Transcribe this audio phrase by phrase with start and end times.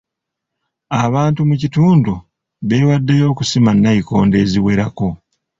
[1.03, 2.13] Abantu mu kitundu
[2.67, 5.07] beewaddeyo okusima nayikondo eziwerako.